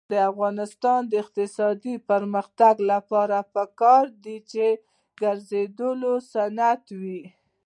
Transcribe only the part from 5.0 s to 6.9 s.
ګرځندوی صنعت